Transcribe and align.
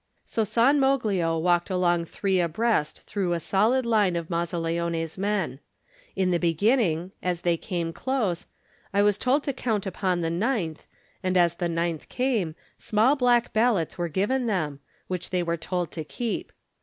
So 0.25 0.43
San 0.43 0.79
Moglio 0.79 1.37
walked 1.39 1.69
along 1.69 2.05
three 2.05 2.39
abreast 2.39 3.01
through 3.03 3.33
a 3.33 3.39
solid 3.39 3.85
line 3.85 4.15
of 4.15 4.29
Mazzaleone's 4.31 5.15
men. 5.19 5.59
In 6.15 6.31
the 6.31 6.39
beginning, 6.39 7.11
as 7.21 7.41
they 7.41 7.55
came 7.55 7.93
close, 7.93 8.47
I 8.95 9.03
was 9.03 9.19
told 9.19 9.43
to 9.43 9.53
count 9.53 9.85
upon 9.85 10.21
the 10.21 10.31
ninth, 10.31 10.87
and 11.21 11.37
as 11.37 11.53
the 11.53 11.69
ninth 11.69 12.09
came, 12.09 12.55
small 12.79 13.15
black 13.15 13.53
ballots 13.53 13.99
were 13.99 14.09
given 14.09 14.47
them, 14.47 14.79
which 15.05 15.29
they 15.29 15.43
were 15.43 15.55
told 15.55 15.91
to 15.91 16.03
keep. 16.03 16.51